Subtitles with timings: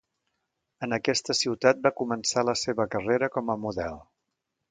[0.87, 4.01] En aquesta ciutat va començar la seva carrera com a model.